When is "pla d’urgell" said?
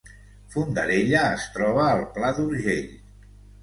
2.19-2.95